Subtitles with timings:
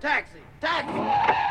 [0.00, 0.40] Taxi!
[0.60, 1.45] Taxi!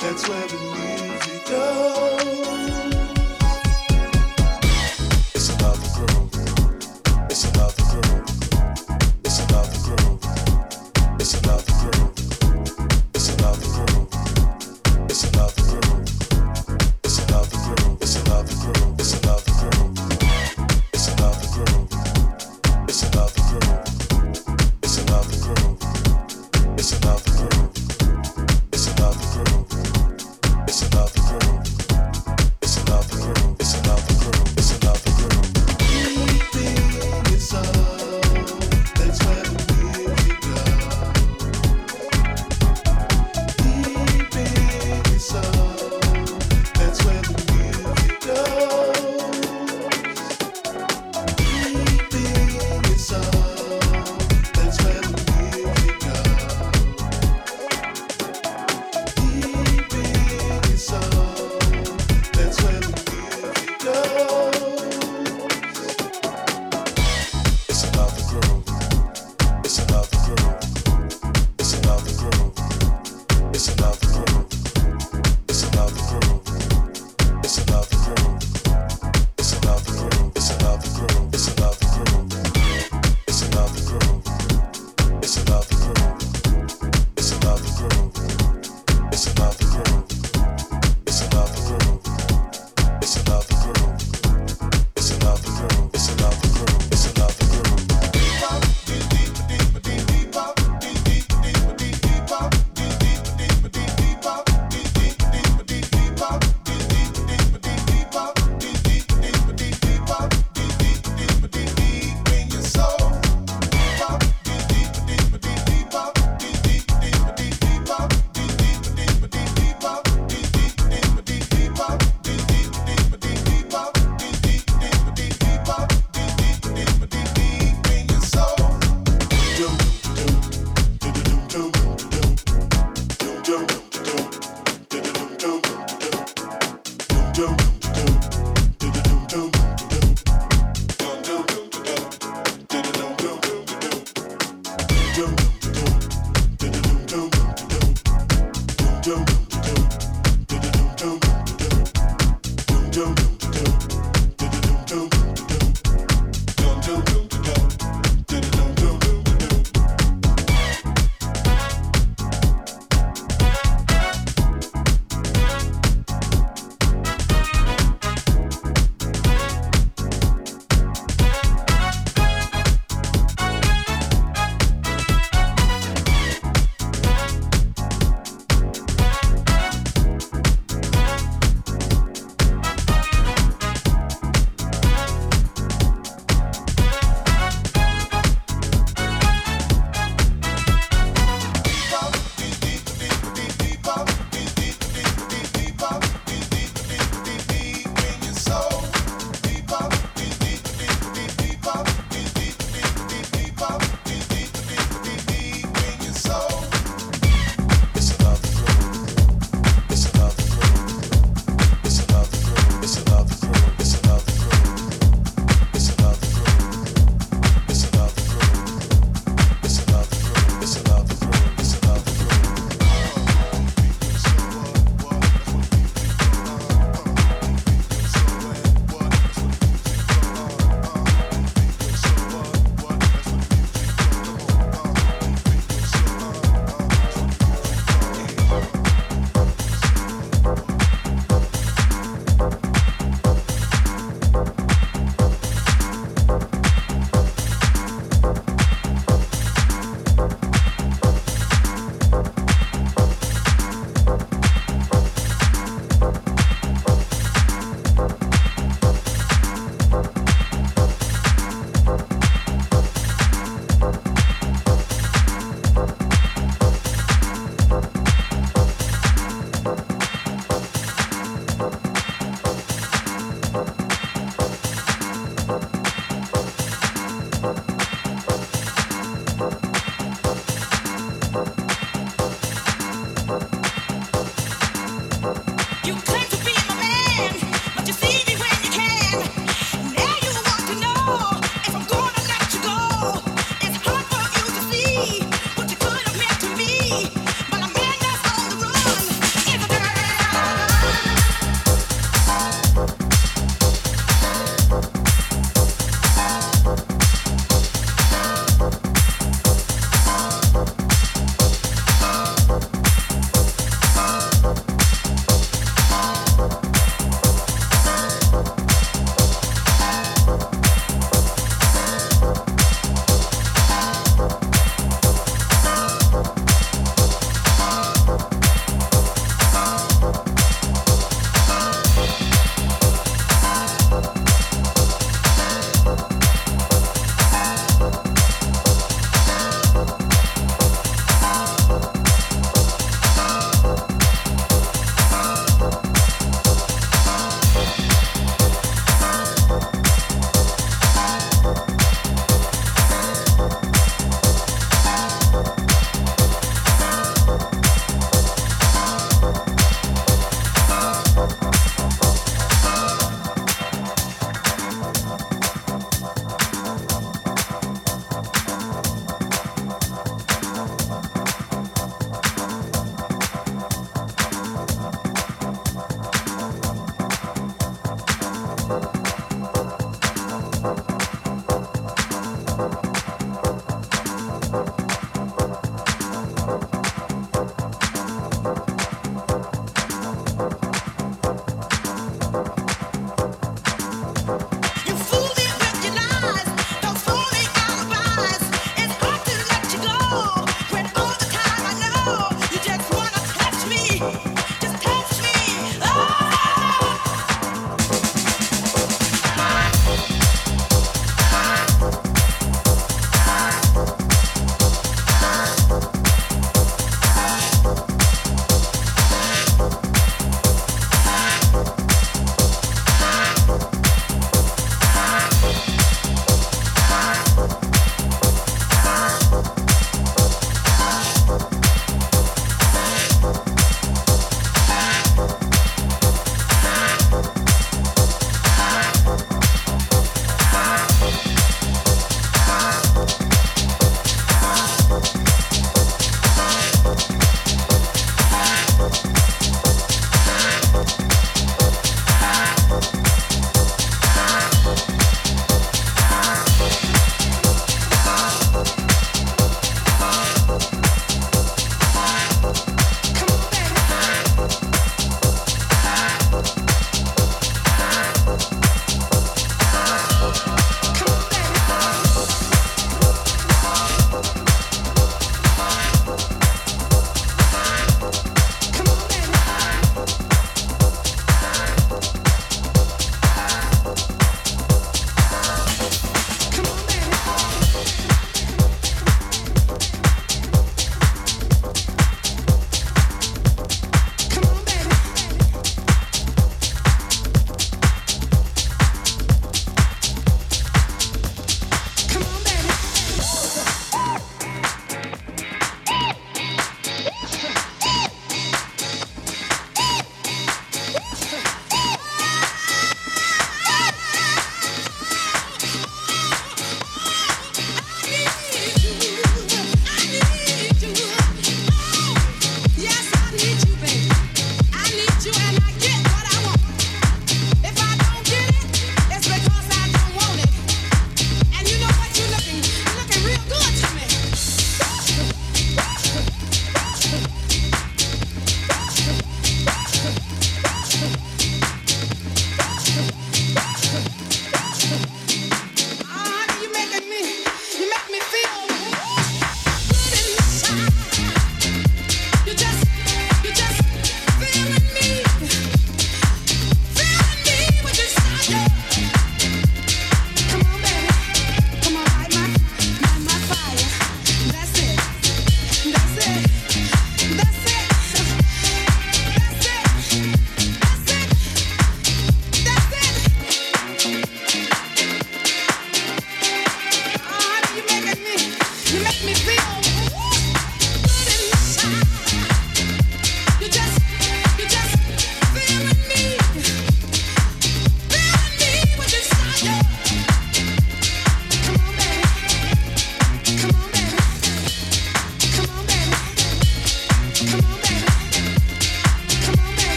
[0.00, 2.07] That's where the music goes.